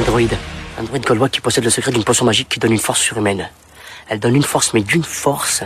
Android. 0.00 0.30
Android 0.78 0.98
gaulois 0.98 1.28
qui 1.28 1.42
possède 1.42 1.62
le 1.64 1.68
secret 1.68 1.92
d'une 1.92 2.04
potion 2.04 2.24
magique 2.24 2.48
qui 2.48 2.58
donne 2.58 2.72
une 2.72 2.78
force 2.78 3.00
surhumaine. 3.00 3.50
Elle 4.08 4.18
donne 4.18 4.34
une 4.34 4.42
force, 4.42 4.72
mais 4.72 4.80
d'une 4.80 5.04
force. 5.04 5.62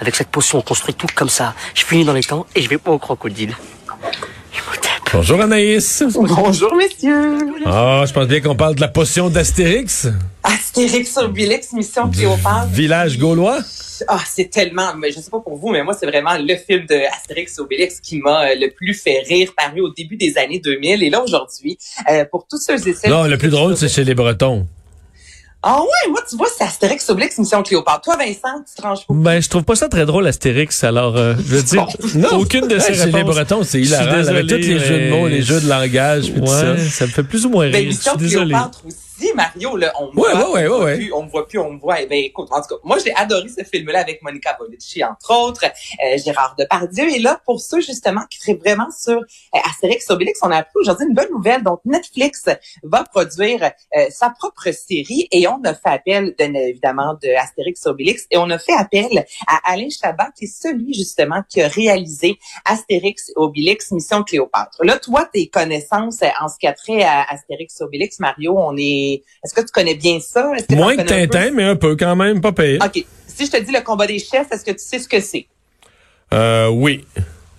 Avec 0.00 0.14
cette 0.14 0.28
potion, 0.28 0.58
on 0.58 0.62
construit 0.62 0.94
tout 0.94 1.08
comme 1.14 1.28
ça. 1.28 1.54
Je 1.74 1.84
finis 1.84 2.04
dans 2.04 2.12
les 2.12 2.22
temps 2.22 2.46
et 2.54 2.62
je 2.62 2.68
vais 2.68 2.78
pas 2.78 2.92
au 2.92 2.98
crocodile. 2.98 3.56
Bonjour 5.12 5.40
Anaïs. 5.40 6.04
Bonjour 6.12 6.74
messieurs. 6.76 7.38
Ah, 7.66 8.04
je 8.06 8.12
pense 8.12 8.26
bien 8.26 8.40
qu'on 8.40 8.54
parle 8.54 8.76
de 8.76 8.80
la 8.80 8.88
potion 8.88 9.28
d'Astérix. 9.28 10.08
Astérix 10.44 11.16
Obélix, 11.16 11.72
mission 11.72 12.10
Cléopâtre. 12.10 12.68
Village 12.70 13.18
gaulois? 13.18 13.60
Ah, 14.08 14.20
c'est 14.26 14.50
tellement, 14.50 14.94
mais 14.96 15.10
je 15.10 15.20
sais 15.20 15.30
pas 15.30 15.40
pour 15.40 15.56
vous, 15.56 15.70
mais 15.70 15.82
moi 15.82 15.96
c'est 15.98 16.06
vraiment 16.06 16.36
le 16.38 16.56
film 16.56 16.84
de 16.86 17.06
Astérix 17.16 17.58
Obélix 17.58 18.00
qui 18.00 18.18
m'a 18.18 18.48
euh, 18.50 18.54
le 18.60 18.68
plus 18.70 18.92
fait 18.92 19.20
rire, 19.26 19.52
paru 19.56 19.80
au 19.80 19.90
début 19.90 20.16
des 20.16 20.36
années 20.36 20.58
2000 20.58 21.02
et 21.02 21.10
là 21.10 21.22
aujourd'hui, 21.22 21.78
euh, 22.10 22.24
pour 22.30 22.46
tous 22.50 22.58
ceux 22.58 22.74
et 22.88 22.92
celles. 22.92 23.10
Non, 23.10 23.24
le 23.24 23.38
plus 23.38 23.48
drôle 23.48 23.76
c'est 23.76 23.88
chez 23.88 24.04
les 24.04 24.14
Bretons. 24.14 24.66
Ah 25.66 25.80
ouais, 25.80 26.10
moi 26.10 26.20
tu 26.28 26.36
vois 26.36 26.48
c'est 26.54 26.64
Astérix 26.64 27.08
Obélix 27.08 27.38
mission 27.38 27.62
Cléopâtre. 27.62 28.02
Toi 28.02 28.16
Vincent, 28.18 28.62
tu 28.68 28.74
tranches 28.82 29.06
pas. 29.06 29.14
Ben 29.14 29.40
je 29.40 29.48
trouve 29.48 29.62
pas 29.62 29.76
ça 29.76 29.88
très 29.88 30.04
drôle 30.04 30.26
Astérix. 30.26 30.84
Alors 30.84 31.16
euh, 31.16 31.34
je 31.38 31.54
veux 31.54 31.62
dire, 31.62 31.86
Non. 32.16 32.38
aucune 32.40 32.68
de 32.68 32.78
ces 32.80 32.92
Chez 32.94 33.06
les 33.06 33.12
réponses. 33.12 33.34
Bretons, 33.36 33.62
c'est 33.62 33.78
Je 33.78 33.84
suis 33.86 33.94
hilarant. 33.94 34.12
là, 34.16 34.28
Avec 34.28 34.46
tous 34.48 34.56
désolé, 34.56 34.74
les 34.74 34.78
jeux 34.84 34.98
de 35.00 35.10
mots, 35.10 35.28
les 35.28 35.40
jeux 35.42 35.60
de 35.60 35.68
langage, 35.68 36.32
puis 36.32 36.40
tout 36.40 36.46
ça. 36.48 36.74
Me 36.74 36.76
fait 37.10 37.22
plus 37.22 37.46
ou 37.46 37.50
moins 37.50 37.70
Ben, 37.70 37.76
rire. 37.76 37.84
Je 37.84 37.96
mission 37.96 38.16
désolé. 38.16 38.50
Cléopâtre 38.50 38.82
aussi, 38.86 38.96
Mario, 39.34 39.76
là, 39.76 39.92
on 39.98 40.12
me 40.12 40.20
Ouais, 40.20 40.32
voit, 40.32 40.52
ouais, 40.52 40.68
ouais, 40.68 40.68
on 40.68 40.78
voit 40.78 40.96
plus, 40.96 41.12
on 41.12 41.22
me 41.22 41.28
voit 41.28 41.48
plus, 41.48 41.58
on 41.58 41.72
me 41.72 41.78
voit. 41.78 42.00
Eh 42.00 42.06
ben, 42.06 42.24
écoute, 42.24 42.48
en 42.50 42.60
tout 42.60 42.68
cas, 42.68 42.74
moi, 42.84 42.98
j'ai 43.04 43.14
adoré 43.14 43.48
ce 43.48 43.64
film-là 43.64 44.00
avec 44.00 44.22
Monica 44.22 44.56
Bellucci, 44.58 45.04
entre 45.04 45.34
autres, 45.34 45.64
euh, 45.64 46.18
Gérard 46.18 46.54
Depardieu. 46.58 47.08
Et 47.14 47.18
là, 47.18 47.40
pour 47.44 47.60
ceux, 47.60 47.80
justement, 47.80 48.22
qui 48.30 48.38
seraient 48.38 48.58
vraiment 48.58 48.88
sur 48.90 49.16
euh, 49.18 49.58
Astérix 49.68 50.10
Obélix, 50.10 50.40
on 50.42 50.50
a 50.50 50.58
appris 50.58 50.78
aujourd'hui 50.80 51.06
une 51.08 51.14
bonne 51.14 51.30
nouvelle. 51.30 51.62
Donc, 51.62 51.80
Netflix 51.84 52.44
va 52.82 53.04
produire 53.04 53.62
euh, 53.96 54.06
sa 54.10 54.30
propre 54.30 54.70
série 54.72 55.28
et 55.30 55.46
on 55.48 55.62
a 55.64 55.74
fait 55.74 55.90
appel, 55.90 56.34
bien 56.36 56.52
évidemment, 56.54 57.14
de 57.22 57.28
Astérix 57.36 57.86
Obélix 57.86 58.26
et 58.30 58.36
on 58.36 58.50
a 58.50 58.58
fait 58.58 58.74
appel 58.74 59.24
à 59.46 59.72
Alain 59.72 59.88
Chabat, 59.90 60.30
qui 60.36 60.44
est 60.46 60.62
celui, 60.62 60.94
justement, 60.94 61.42
qui 61.48 61.62
a 61.62 61.68
réalisé 61.68 62.38
Astérix 62.64 63.30
Obélix, 63.36 63.90
Mission 63.92 64.22
Cléopâtre. 64.22 64.78
Là, 64.82 64.98
toi, 64.98 65.28
tes 65.32 65.48
connaissances 65.48 66.22
euh, 66.22 66.28
en 66.40 66.48
ce 66.48 66.58
qui 66.58 66.66
a 66.66 66.72
trait 66.72 67.02
à 67.02 67.22
Astérix 67.30 67.80
Obélix, 67.80 68.18
Mario, 68.18 68.54
on 68.58 68.76
est... 68.76 69.03
Est-ce 69.12 69.54
que 69.54 69.60
tu 69.60 69.72
connais 69.72 69.94
bien 69.94 70.18
ça? 70.20 70.50
Que 70.68 70.74
Moins 70.74 70.96
que? 70.96 71.02
Tintin, 71.02 71.50
mais 71.52 71.64
un 71.64 71.76
peu 71.76 71.96
quand 71.96 72.16
même, 72.16 72.40
pas 72.40 72.52
payé. 72.52 72.78
OK. 72.84 73.04
Si 73.26 73.46
je 73.46 73.50
te 73.50 73.60
dis 73.62 73.72
le 73.72 73.80
combat 73.82 74.06
des 74.06 74.18
chefs, 74.18 74.46
est-ce 74.52 74.64
que 74.64 74.70
tu 74.72 74.78
sais 74.84 74.98
ce 74.98 75.08
que 75.08 75.20
c'est? 75.20 75.46
Euh, 76.32 76.68
oui. 76.68 77.04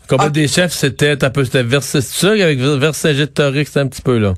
Combat 0.07 0.25
Ok. 0.27 0.31
des 0.33 0.47
chefs, 0.47 0.73
c'était 0.73 1.23
un 1.23 1.29
peu, 1.29 1.43
c'était 1.45 1.63
Versailles, 1.63 2.01
c'est 2.01 2.37
qu'avec 2.37 2.59
Vercingétorix, 2.59 3.65
c'était 3.67 3.79
un 3.79 3.87
petit 3.87 4.01
peu, 4.01 4.17
là. 4.17 4.33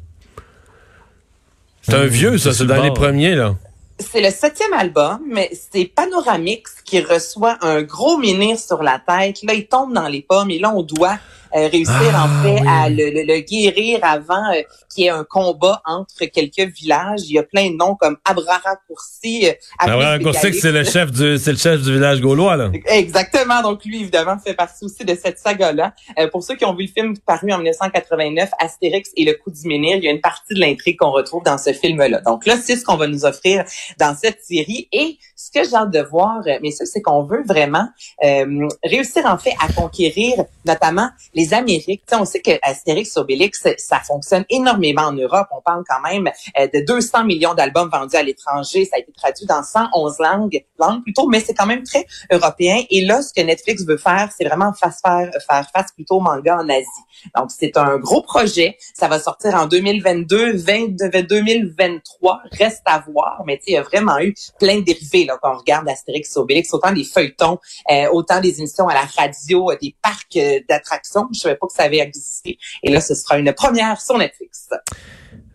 C'est 1.81 1.93
un 1.93 2.03
Mmh, 2.05 2.07
vieux, 2.07 2.37
ça, 2.37 2.51
c'est 2.51 2.59
c'est 2.59 2.65
dans 2.65 2.75
le 2.77 2.83
les 2.83 2.91
premiers, 2.93 3.35
là. 3.35 3.55
C'est 3.99 4.21
le 4.21 4.29
septième 4.29 4.73
album, 4.73 5.19
mais 5.27 5.49
c'est 5.71 5.85
Panoramix 5.85 6.75
qui 6.85 6.99
reçoit 7.01 7.57
un 7.61 7.81
gros 7.81 8.17
menhir 8.17 8.59
sur 8.59 8.83
la 8.83 8.99
tête. 8.99 9.41
Là, 9.43 9.53
il 9.55 9.65
tombe 9.67 9.93
dans 9.93 10.07
les 10.07 10.21
pommes 10.21 10.51
et 10.51 10.59
là, 10.59 10.71
on 10.75 10.83
doit 10.83 11.17
euh, 11.55 11.67
réussir 11.67 11.93
Ah, 12.13 12.25
en 12.25 12.43
fait 12.43 12.61
oui. 12.61 12.67
à 12.67 12.89
le, 12.89 13.09
le- 13.11 13.23
le 13.33 13.39
guérir 13.41 13.99
avant 14.03 14.51
euh, 14.53 14.61
qu'il 14.93 15.03
y 15.05 15.07
ait 15.07 15.11
un 15.11 15.23
combat 15.23 15.81
entre 15.85 16.25
quelques 16.25 16.71
villages. 16.73 17.21
Il 17.25 17.33
y 17.33 17.39
a 17.39 17.43
plein 17.43 17.69
de 17.69 17.75
noms 17.75 17.95
comme 17.95 18.17
Abrara 18.25 18.75
Coursi. 18.87 19.47
euh, 19.47 19.53
Ah 19.79 20.17
que 20.19 20.31
c'est 20.33 20.71
le 20.71 20.83
chef 20.83 21.11
du, 21.11 21.37
c'est 21.37 21.51
le 21.51 21.57
chef 21.57 21.81
du 21.81 21.93
village 21.93 22.21
gaulois, 22.21 22.55
là. 22.57 22.71
Exactement. 22.87 23.61
Donc 23.61 23.83
lui, 23.85 24.01
évidemment, 24.01 24.37
fait 24.37 24.53
partie 24.53 24.85
aussi 24.85 25.05
de 25.05 25.15
cette 25.15 25.39
saga-là. 25.39 25.93
Euh, 26.19 26.27
pour 26.29 26.43
ceux 26.43 26.55
qui 26.55 26.65
ont 26.65 26.73
vu 26.75 26.85
le 26.85 26.91
film 26.91 27.17
paru 27.19 27.51
en 27.51 27.57
1989, 27.57 28.49
Astérix 28.59 29.09
et 29.15 29.25
le 29.25 29.33
coup 29.33 29.51
du 29.51 29.67
menhir, 29.67 29.97
il 29.97 30.03
y 30.03 30.07
a 30.07 30.11
une 30.11 30.21
partie 30.21 30.53
de 30.53 30.59
l'intrigue 30.59 30.97
qu'on 30.97 31.11
retrouve 31.11 31.43
dans 31.43 31.57
ce 31.57 31.73
film-là. 31.73 32.21
Donc 32.21 32.45
là, 32.45 32.55
c'est 32.57 32.75
ce 32.75 32.83
qu'on 32.85 32.95
va 32.97 33.07
nous 33.07 33.25
offrir 33.25 33.63
dans 33.99 34.15
cette 34.15 34.43
série. 34.43 34.87
Et 34.91 35.17
ce 35.35 35.51
que 35.51 35.67
j'ai 35.67 35.75
hâte 35.75 35.91
de 35.91 36.01
voir, 36.01 36.39
euh, 36.47 36.57
mais 36.61 36.71
ça, 36.71 36.85
c'est 36.85 37.01
qu'on 37.01 37.23
veut 37.23 37.43
vraiment 37.45 37.87
euh, 38.23 38.67
réussir 38.83 39.25
en 39.25 39.37
fait 39.37 39.53
à 39.63 39.71
conquérir 39.71 40.43
notamment 40.65 41.09
les 41.37 41.53
Amériques. 41.53 42.03
On 42.11 42.25
sait 42.25 42.41
que 42.41 42.51
Astérix 42.63 43.15
Obélix, 43.15 43.63
ça 43.77 43.99
fonctionne 43.99 44.43
énormément 44.49 45.03
en 45.03 45.13
Europe. 45.13 45.47
On 45.51 45.61
parle 45.61 45.83
quand 45.87 46.01
même 46.01 46.29
euh, 46.59 46.67
de 46.67 46.83
200 46.85 47.25
millions 47.25 47.53
d'albums 47.53 47.89
vendus 47.89 48.15
à 48.15 48.23
l'étranger. 48.23 48.85
Ça 48.85 48.95
a 48.95 48.99
été 48.99 49.11
traduit 49.11 49.45
dans 49.45 49.61
111 49.61 50.17
langues, 50.19 50.65
langues 50.79 51.03
plutôt, 51.03 51.27
mais 51.27 51.39
c'est 51.39 51.53
quand 51.53 51.67
même 51.67 51.83
très 51.83 52.05
européen. 52.31 52.81
Et 52.89 53.05
là, 53.05 53.21
ce 53.21 53.31
que 53.33 53.45
Netflix 53.45 53.85
veut 53.85 53.97
faire, 53.97 54.31
c'est 54.35 54.45
vraiment 54.45 54.73
face 54.73 54.99
faire, 54.99 55.29
faire 55.47 55.69
face 55.73 55.91
plutôt 55.93 56.15
au 56.15 56.21
manga 56.21 56.57
en 56.57 56.67
Asie. 56.69 56.87
Donc, 57.35 57.51
c'est 57.51 57.77
un 57.77 57.97
gros 57.97 58.23
projet. 58.23 58.77
Ça 58.95 59.07
va 59.07 59.19
sortir 59.19 59.53
en 59.55 59.67
2022, 59.67 60.57
20, 60.57 61.21
2023. 61.29 62.41
Reste 62.51 62.81
à 62.85 63.03
voir. 63.07 63.43
Mais 63.45 63.59
il 63.67 63.73
y 63.73 63.77
a 63.77 63.83
vraiment 63.83 64.19
eu 64.19 64.33
plein 64.59 64.79
de 64.79 64.85
dérivés 64.85 65.25
là, 65.25 65.37
quand 65.41 65.53
on 65.53 65.57
regarde 65.57 65.87
Astérix 65.87 66.35
Obélix. 66.37 66.73
Autant 66.73 66.91
des 66.91 67.03
feuilletons, 67.03 67.59
euh, 67.91 68.07
autant 68.11 68.39
des 68.41 68.59
émissions 68.59 68.87
à 68.87 68.95
la 68.95 69.05
radio, 69.17 69.71
euh, 69.71 69.77
des 69.79 69.95
parcs 70.01 70.35
euh, 70.37 70.59
d'attractions. 70.67 71.26
Je 71.33 71.39
savais 71.39 71.55
pas 71.55 71.67
que 71.67 71.73
ça 71.73 71.83
avait 71.83 71.99
existé. 71.99 72.57
Et 72.83 72.91
là, 72.91 73.01
ce 73.01 73.15
sera 73.15 73.37
une 73.37 73.51
première 73.53 73.99
sur 74.01 74.17
Netflix. 74.17 74.69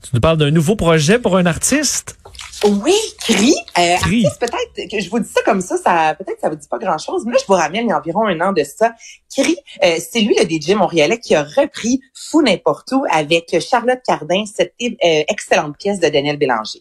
Tu 0.03 0.11
nous 0.15 0.21
parles 0.21 0.39
d'un 0.39 0.51
nouveau 0.51 0.77
projet 0.77 1.19
pour 1.19 1.37
un 1.37 1.47
artiste? 1.47 2.17
Oui, 2.65 2.95
Cri. 3.21 3.55
Euh, 3.79 3.97
Cri. 3.97 4.25
peut-être 4.39 4.91
que 4.91 5.01
je 5.01 5.11
vous 5.11 5.19
dis 5.19 5.29
ça 5.29 5.41
comme 5.45 5.61
ça, 5.61 5.77
ça 5.79 6.15
peut-être 6.17 6.41
ça 6.41 6.49
vous 6.49 6.57
dit 6.57 6.69
pas 6.69 6.79
grand-chose, 6.79 7.25
mais 7.25 7.33
là, 7.33 7.39
je 7.41 7.47
vous 7.47 7.55
ramène 7.55 7.87
il 7.87 7.89
y 7.89 7.93
a 7.93 7.99
environ 7.99 8.27
un 8.27 8.41
an 8.41 8.53
de 8.53 8.63
ça. 8.63 8.93
Cri, 9.35 9.57
euh, 9.83 9.97
c'est 9.99 10.21
lui 10.21 10.37
le 10.39 10.45
DJ 10.45 10.77
montréalais 10.77 11.19
qui 11.19 11.35
a 11.35 11.43
repris 11.43 12.01
Fou 12.15 12.43
n'importe 12.43 12.93
où 12.93 13.05
avec 13.11 13.57
Charlotte 13.61 14.01
Cardin, 14.07 14.45
cette 14.47 14.75
euh, 14.81 15.25
excellente 15.29 15.77
pièce 15.77 15.99
de 15.99 16.09
Daniel 16.09 16.37
Bélanger. 16.37 16.81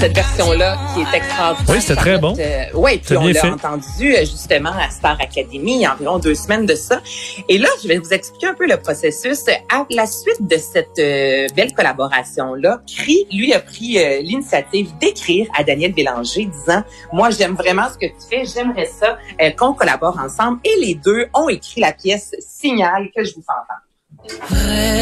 Cette 0.00 0.14
version-là 0.14 0.78
qui 0.94 1.00
est 1.00 1.14
extraordinaire. 1.14 1.74
Oui, 1.74 1.80
c'était 1.82 1.96
très 1.96 2.18
bon. 2.18 2.34
Euh, 2.38 2.64
oui, 2.74 2.96
puis 2.96 3.08
C'est 3.08 3.16
on 3.18 3.26
l'a 3.26 3.52
entendu 3.52 4.14
euh, 4.14 4.20
justement 4.20 4.72
à 4.72 4.88
Star 4.88 5.20
Academy 5.20 5.74
il 5.74 5.80
y 5.82 5.84
a 5.84 5.92
environ 5.92 6.18
deux 6.18 6.34
semaines 6.34 6.64
de 6.64 6.74
ça. 6.74 7.02
Et 7.50 7.58
là, 7.58 7.68
je 7.82 7.88
vais 7.88 7.98
vous 7.98 8.10
expliquer 8.12 8.46
un 8.46 8.54
peu 8.54 8.66
le 8.66 8.78
processus. 8.78 9.44
À 9.68 9.84
la 9.90 10.06
suite 10.06 10.40
de 10.40 10.56
cette 10.56 10.98
euh, 10.98 11.46
belle 11.54 11.74
collaboration-là, 11.74 12.80
Cri, 12.86 13.26
lui, 13.30 13.52
a 13.52 13.60
pris 13.60 13.98
euh, 13.98 14.22
l'initiative 14.22 14.96
d'écrire 14.98 15.46
à 15.54 15.64
Daniel 15.64 15.92
Bélanger 15.92 16.46
disant, 16.46 16.82
moi, 17.12 17.28
j'aime 17.30 17.54
vraiment 17.54 17.88
ce 17.90 17.98
que 17.98 18.06
tu 18.06 18.26
fais, 18.28 18.44
j'aimerais 18.46 18.86
ça 18.86 19.18
euh, 19.42 19.50
qu'on 19.50 19.74
collabore 19.74 20.18
ensemble. 20.18 20.60
Et 20.64 20.76
les 20.80 20.94
deux 20.94 21.26
ont 21.34 21.50
écrit 21.50 21.82
la 21.82 21.92
pièce 21.92 22.34
Signal 22.38 23.10
que 23.14 23.22
je 23.22 23.34
vous 23.34 23.42
fais 23.42 23.52
entendre. 23.52 23.82
Vrai, 24.48 25.00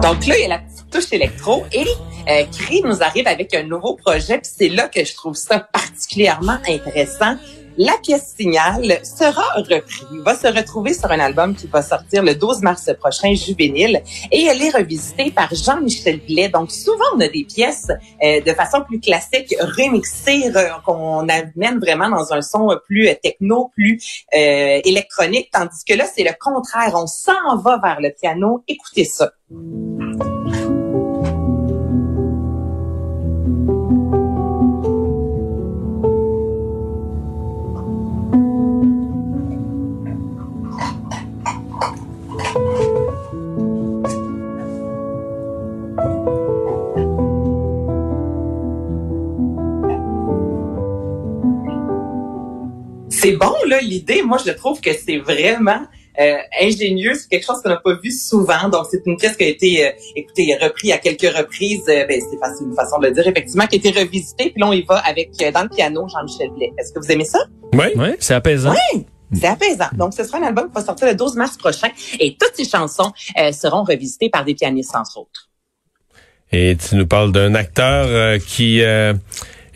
Donc 0.00 0.26
là, 0.26 0.38
il 0.38 0.42
y 0.42 0.44
a 0.44 0.48
la 0.48 0.58
petite 0.58 0.90
touche 0.90 1.12
électro 1.12 1.64
et 1.72 1.84
euh, 2.28 2.44
Cree 2.52 2.82
nous 2.84 3.02
arrive 3.02 3.26
avec 3.26 3.52
un 3.54 3.64
nouveau 3.64 3.96
projet. 3.96 4.38
Puis 4.38 4.50
c'est 4.58 4.68
là 4.68 4.88
que 4.88 5.04
je 5.04 5.14
trouve 5.14 5.34
ça 5.34 5.58
particulièrement 5.58 6.58
intéressant. 6.68 7.34
La 7.78 7.94
pièce 8.02 8.34
Signal 8.36 9.00
sera 9.04 9.42
reprise, 9.56 10.04
va 10.24 10.34
se 10.36 10.46
retrouver 10.48 10.92
sur 10.92 11.10
un 11.10 11.18
album 11.20 11.54
qui 11.54 11.66
va 11.66 11.80
sortir 11.82 12.22
le 12.22 12.34
12 12.34 12.60
mars 12.62 12.90
prochain, 12.98 13.32
Juvénile, 13.34 14.02
et 14.30 14.44
elle 14.44 14.60
est 14.60 14.70
revisitée 14.76 15.30
par 15.30 15.54
Jean-Michel 15.54 16.20
Blais. 16.20 16.48
Donc 16.48 16.70
souvent, 16.72 17.04
on 17.16 17.20
a 17.20 17.28
des 17.28 17.44
pièces 17.44 17.88
euh, 18.22 18.40
de 18.40 18.52
façon 18.52 18.82
plus 18.86 19.00
classique, 19.00 19.54
remixées, 19.78 20.50
re- 20.50 20.82
qu'on 20.82 21.26
amène 21.28 21.78
vraiment 21.80 22.10
dans 22.10 22.32
un 22.32 22.42
son 22.42 22.76
plus 22.86 23.08
euh, 23.08 23.14
techno, 23.22 23.70
plus 23.74 24.24
euh, 24.34 24.80
électronique, 24.84 25.48
tandis 25.52 25.84
que 25.86 25.94
là, 25.94 26.04
c'est 26.12 26.24
le 26.24 26.32
contraire. 26.38 26.92
On 26.94 27.06
s'en 27.06 27.56
va 27.62 27.78
vers 27.82 28.00
le 28.00 28.10
piano. 28.20 28.62
Écoutez 28.68 29.04
ça. 29.04 29.30
C'est 53.20 53.32
bon, 53.32 53.54
là, 53.66 53.80
l'idée. 53.80 54.22
Moi, 54.22 54.38
je 54.44 54.50
trouve 54.52 54.80
que 54.80 54.90
c'est 54.94 55.18
vraiment 55.18 55.82
euh, 56.18 56.36
ingénieux. 56.60 57.12
C'est 57.14 57.28
quelque 57.28 57.44
chose 57.44 57.60
qu'on 57.62 57.68
n'a 57.68 57.76
pas 57.76 57.94
vu 58.02 58.10
souvent. 58.10 58.68
Donc, 58.70 58.86
c'est 58.90 59.02
une 59.04 59.16
pièce 59.18 59.36
qui 59.36 59.44
a 59.44 59.48
été, 59.48 59.86
euh, 59.86 59.90
écoutez, 60.16 60.56
repris 60.60 60.90
à 60.92 60.98
quelques 60.98 61.36
reprises. 61.36 61.84
Euh, 61.88 62.06
ben, 62.06 62.18
c'est 62.18 62.38
facile, 62.38 62.68
une 62.68 62.74
façon 62.74 62.98
de 62.98 63.08
le 63.08 63.12
dire, 63.12 63.26
effectivement, 63.26 63.66
qui 63.66 63.76
a 63.76 63.78
été 63.78 63.90
revisitée. 63.90 64.50
Puis 64.50 64.60
là, 64.60 64.68
on 64.68 64.72
y 64.72 64.82
va 64.82 64.96
avec, 64.98 65.30
euh, 65.42 65.52
dans 65.52 65.64
le 65.64 65.68
piano, 65.68 66.06
Jean-Michel 66.08 66.50
Blais. 66.50 66.72
Est-ce 66.78 66.92
que 66.92 67.00
vous 67.00 67.12
aimez 67.12 67.26
ça? 67.26 67.40
Oui. 67.74 67.86
Oui, 67.96 68.08
c'est 68.20 68.34
apaisant. 68.34 68.74
C'est 69.32 69.46
apaisant. 69.46 69.88
Donc, 69.92 70.14
ce 70.14 70.24
sera 70.24 70.38
un 70.38 70.44
album 70.44 70.68
qui 70.68 70.74
va 70.74 70.84
sortir 70.84 71.06
le 71.06 71.14
12 71.14 71.36
mars 71.36 71.58
prochain. 71.58 71.88
Et 72.18 72.36
toutes 72.40 72.54
ces 72.54 72.64
chansons 72.64 73.12
euh, 73.38 73.52
seront 73.52 73.84
revisitées 73.84 74.30
par 74.30 74.44
des 74.44 74.54
pianistes, 74.54 74.96
entre 74.96 75.18
autres. 75.18 75.50
Et 76.52 76.76
tu 76.76 76.96
nous 76.96 77.06
parles 77.06 77.30
d'un 77.30 77.54
acteur 77.54 78.06
euh, 78.08 78.38
qui 78.38 78.82
euh, 78.82 79.14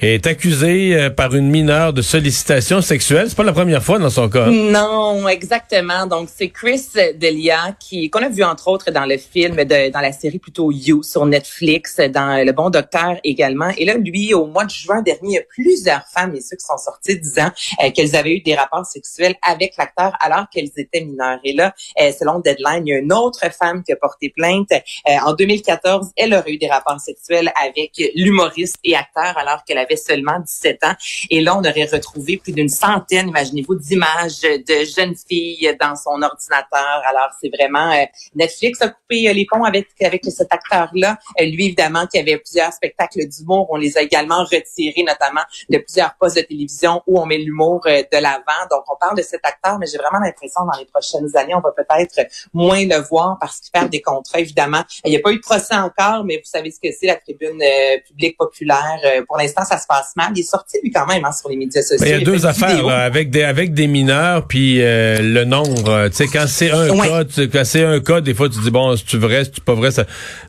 est 0.00 0.26
accusé 0.26 0.94
euh, 0.94 1.10
par 1.10 1.34
une 1.34 1.48
mineure 1.50 1.92
de 1.92 2.02
sollicitation 2.02 2.80
sexuelle. 2.80 3.26
C'est 3.28 3.36
pas 3.36 3.44
la 3.44 3.52
première 3.52 3.82
fois 3.82 3.98
dans 3.98 4.10
son 4.10 4.28
cas. 4.28 4.46
Non, 4.46 5.28
exactement. 5.28 6.06
Donc, 6.06 6.28
c'est 6.34 6.48
Chris 6.48 6.82
Delia 7.16 7.74
qui 7.78 8.10
qu'on 8.10 8.22
a 8.22 8.28
vu 8.28 8.42
entre 8.42 8.68
autres 8.68 8.90
dans 8.90 9.06
le 9.06 9.16
film, 9.16 9.56
de, 9.56 9.90
dans 9.90 10.00
la 10.00 10.12
série 10.12 10.38
plutôt 10.38 10.70
You 10.72 11.02
sur 11.02 11.26
Netflix, 11.26 11.96
dans 11.96 12.44
Le 12.44 12.52
Bon 12.52 12.70
Docteur 12.70 13.16
également. 13.24 13.70
Et 13.76 13.84
là, 13.84 13.94
lui, 13.94 14.34
au 14.34 14.46
mois 14.46 14.64
de 14.64 14.70
juin 14.70 15.02
dernier, 15.02 15.46
plusieurs 15.48 16.04
femmes 16.06 16.34
et 16.34 16.40
ceux 16.40 16.56
qui 16.56 16.64
sont 16.64 16.78
sortis 16.78 17.18
disant 17.18 17.50
euh, 17.82 17.90
qu'elles 17.90 18.16
avaient 18.16 18.36
eu 18.36 18.40
des 18.40 18.54
rapports 18.54 18.86
sexuels 18.86 19.34
avec 19.42 19.74
l'acteur 19.78 20.12
alors 20.20 20.46
qu'elles 20.52 20.70
étaient 20.76 21.04
mineures. 21.04 21.38
Et 21.44 21.52
là, 21.52 21.74
euh, 22.00 22.10
selon 22.18 22.40
Deadline, 22.40 22.86
il 22.86 22.90
y 22.90 22.94
a 22.94 22.98
une 22.98 23.12
autre 23.12 23.46
femme 23.52 23.82
qui 23.82 23.92
a 23.92 23.96
porté 23.96 24.32
plainte. 24.34 24.70
En 25.06 25.32
2014, 25.32 26.10
elle 26.16 26.34
aurait 26.34 26.52
eu 26.52 26.58
des 26.58 26.68
rapports 26.68 27.00
sexuels 27.00 27.52
avec 27.62 27.92
l'humoriste 28.14 28.76
et 28.84 28.94
acteur 28.96 29.36
alors 29.36 29.64
qu'elle 29.64 29.78
avait 29.84 29.96
seulement 29.96 30.38
17 30.40 30.84
ans. 30.84 30.94
Et 31.30 31.40
là, 31.40 31.56
on 31.56 31.60
aurait 31.60 31.88
retrouvé 31.90 32.36
plus 32.36 32.52
d'une 32.52 32.68
centaine, 32.68 33.28
imaginez-vous, 33.28 33.76
d'images 33.76 34.40
de 34.42 34.84
jeunes 34.84 35.14
filles 35.28 35.76
dans 35.80 35.96
son 35.96 36.20
ordinateur. 36.22 37.02
Alors, 37.06 37.30
c'est 37.40 37.50
vraiment 37.50 37.92
euh, 37.92 38.04
Netflix 38.34 38.80
a 38.82 38.88
coupé 38.88 39.28
euh, 39.28 39.32
les 39.32 39.46
ponts 39.46 39.64
avec 39.64 39.88
avec 40.02 40.24
cet 40.24 40.52
acteur-là. 40.52 41.18
Euh, 41.40 41.44
lui, 41.44 41.66
évidemment, 41.66 42.06
qui 42.06 42.18
avait 42.18 42.38
plusieurs 42.38 42.72
spectacles 42.72 43.26
d'humour, 43.28 43.66
on 43.70 43.76
les 43.76 43.96
a 43.96 44.02
également 44.02 44.44
retirés, 44.44 45.02
notamment 45.02 45.42
de 45.68 45.78
plusieurs 45.78 46.14
postes 46.14 46.36
de 46.36 46.42
télévision 46.42 47.02
où 47.06 47.20
on 47.20 47.26
met 47.26 47.38
l'humour 47.38 47.82
euh, 47.86 48.02
de 48.10 48.18
l'avant. 48.18 48.66
Donc, 48.70 48.84
on 48.88 48.96
parle 48.96 49.16
de 49.16 49.22
cet 49.22 49.40
acteur, 49.44 49.78
mais 49.78 49.86
j'ai 49.86 49.98
vraiment 49.98 50.18
l'impression 50.18 50.64
dans 50.64 50.78
les 50.78 50.86
prochaines 50.86 51.36
années, 51.36 51.54
on 51.54 51.60
va 51.60 51.72
peut-être 51.72 52.28
moins 52.52 52.84
le 52.84 52.96
voir 52.96 53.36
parce 53.40 53.60
qu'il 53.60 53.70
perd 53.72 53.90
des 53.90 54.02
contrats, 54.02 54.40
évidemment. 54.40 54.82
Il 55.04 55.10
n'y 55.10 55.16
a 55.16 55.20
pas 55.20 55.32
eu 55.32 55.36
de 55.36 55.42
procès 55.42 55.74
encore, 55.74 56.24
mais 56.24 56.36
vous 56.36 56.48
savez 56.48 56.70
ce 56.70 56.80
que 56.80 56.92
c'est 56.92 57.06
la 57.06 57.16
tribune 57.16 57.60
euh, 57.62 57.98
publique 58.06 58.36
populaire. 58.36 59.00
Pour 59.26 59.36
l'instant, 59.38 59.64
ça 59.64 59.73
se 59.78 59.86
passe 59.86 60.12
mal. 60.16 60.28
Il 60.34 60.40
est 60.40 60.42
sorti 60.42 60.78
lui 60.82 60.90
quand 60.90 61.06
même 61.06 61.24
hein, 61.24 61.32
sur 61.32 61.48
les 61.48 61.56
médias 61.56 61.82
sociaux. 61.82 61.98
Mais 62.00 62.10
il 62.10 62.18
y 62.18 62.22
a 62.22 62.24
deux 62.24 62.46
affaires 62.46 62.82
là, 62.84 63.04
avec 63.04 63.30
des 63.30 63.42
avec 63.44 63.74
des 63.74 63.86
mineurs 63.86 64.46
puis 64.46 64.82
euh, 64.82 65.18
le 65.20 65.44
nombre. 65.44 65.88
euh, 65.90 66.08
Tu 66.08 66.16
sais 66.16 66.26
quand 66.26 66.46
c'est 66.46 66.70
un 66.70 66.90
Ouais. 66.90 67.08
cas, 67.08 67.24
tu- 67.24 67.48
quand 67.48 67.64
c'est 67.64 67.84
un 67.84 68.00
cas, 68.00 68.20
des 68.20 68.34
fois 68.34 68.48
tu 68.48 68.58
dis 68.60 68.70
bon, 68.70 68.96
c'est 68.96 69.04
tu 69.04 69.18
vrai, 69.18 69.44
c'est 69.44 69.62
pas 69.64 69.74
vrai 69.74 69.90
ça. 69.90 70.04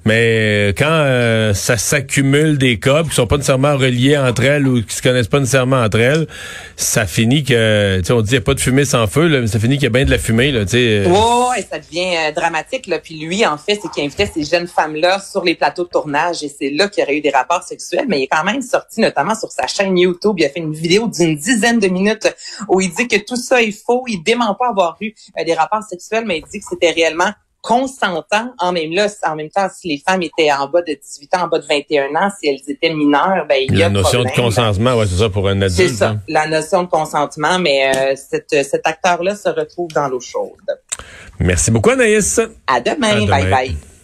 Mais 0.05 0.69
euh, 0.69 0.73
quand 0.77 0.85
euh, 0.89 1.53
ça 1.53 1.77
s'accumule 1.77 2.57
des 2.57 2.79
cas 2.79 3.03
qui 3.03 3.15
sont 3.15 3.27
pas 3.27 3.37
nécessairement 3.37 3.75
reliés 3.77 4.17
entre 4.17 4.43
elles 4.43 4.67
ou 4.67 4.81
qui 4.83 4.95
se 4.95 5.01
connaissent 5.01 5.27
pas 5.27 5.39
nécessairement 5.39 5.81
entre 5.81 5.99
elles, 5.99 6.27
ça 6.75 7.05
finit 7.05 7.43
que 7.43 7.99
tu 7.99 8.05
sais 8.05 8.13
on 8.13 8.21
dit 8.21 8.33
y 8.33 8.37
a 8.37 8.41
pas 8.41 8.53
de 8.53 8.59
fumée 8.59 8.85
sans 8.85 9.07
feu 9.07 9.27
là, 9.27 9.41
mais 9.41 9.47
ça 9.47 9.59
finit 9.59 9.75
qu'il 9.75 9.83
y 9.83 9.87
a 9.87 9.89
bien 9.89 10.05
de 10.05 10.11
la 10.11 10.17
fumée 10.19 10.51
là, 10.51 10.65
tu 10.65 10.71
sais. 10.71 11.05
ouais, 11.07 11.65
ça 11.69 11.79
devient 11.79 12.15
euh, 12.27 12.31
dramatique. 12.31 12.87
Là. 12.87 12.99
Puis 12.99 13.15
lui, 13.19 13.45
en 13.45 13.57
fait, 13.57 13.79
c'est 13.81 13.89
qu'il 13.91 14.03
invitait 14.03 14.29
ces 14.31 14.43
jeunes 14.43 14.67
femmes-là 14.67 15.19
sur 15.19 15.43
les 15.43 15.55
plateaux 15.55 15.83
de 15.85 15.89
tournage 15.89 16.43
et 16.43 16.49
c'est 16.59 16.69
là 16.69 16.87
qu'il 16.87 17.01
y 17.01 17.05
aurait 17.05 17.17
eu 17.17 17.21
des 17.21 17.29
rapports 17.31 17.63
sexuels. 17.63 18.05
Mais 18.07 18.19
il 18.19 18.23
est 18.23 18.27
quand 18.27 18.43
même 18.43 18.61
sorti, 18.61 19.01
notamment 19.15 19.35
sur 19.35 19.51
sa 19.51 19.67
chaîne 19.67 19.97
YouTube, 19.97 20.35
il 20.37 20.45
a 20.45 20.49
fait 20.49 20.59
une 20.59 20.73
vidéo 20.73 21.07
d'une 21.07 21.35
dizaine 21.35 21.79
de 21.79 21.87
minutes 21.87 22.33
où 22.67 22.81
il 22.81 22.93
dit 22.93 23.07
que 23.07 23.17
tout 23.17 23.35
ça 23.37 23.61
est 23.61 23.71
faux. 23.71 24.03
Il 24.07 24.21
dément 24.23 24.53
pas 24.55 24.69
avoir 24.69 24.97
eu 25.01 25.13
euh, 25.39 25.43
des 25.43 25.53
rapports 25.53 25.83
sexuels, 25.83 26.25
mais 26.25 26.39
il 26.39 26.43
dit 26.51 26.59
que 26.59 26.65
c'était 26.69 26.91
réellement 26.91 27.31
consentant. 27.61 28.51
En 28.59 28.71
même, 28.73 28.91
là, 28.91 29.07
en 29.25 29.35
même 29.35 29.49
temps, 29.49 29.67
si 29.73 29.87
les 29.87 30.03
femmes 30.07 30.21
étaient 30.21 30.51
en 30.51 30.67
bas 30.67 30.81
de 30.81 30.93
18 30.93 31.35
ans, 31.35 31.43
en 31.43 31.47
bas 31.47 31.59
de 31.59 31.65
21 31.67 32.09
ans, 32.15 32.29
si 32.39 32.47
elles 32.47 32.61
étaient 32.67 32.93
mineures, 32.93 33.45
ben 33.49 33.57
il 33.67 33.75
y 33.75 33.81
a 33.81 33.87
La 33.87 33.89
notion 33.89 34.23
de 34.23 34.29
consentement, 34.29 34.95
ouais, 34.95 35.07
c'est 35.07 35.17
ça 35.17 35.29
pour 35.29 35.47
un 35.47 35.59
C'est 35.69 35.83
adulte. 35.83 35.95
ça, 35.97 36.09
hein. 36.09 36.21
la 36.27 36.47
notion 36.47 36.83
de 36.83 36.89
consentement, 36.89 37.57
mais 37.57 37.91
euh, 37.95 38.15
cet, 38.15 38.49
cet 38.65 38.85
acteur-là 38.85 39.35
se 39.35 39.49
retrouve 39.49 39.87
dans 39.93 40.07
l'eau 40.07 40.19
chaude. 40.19 40.51
Merci 41.39 41.71
beaucoup 41.71 41.89
Anaïs. 41.89 42.39
À 42.67 42.79
demain, 42.81 43.09
À 43.09 43.15
demain. 43.21 43.25
bye 43.27 43.49
bye. 43.49 43.94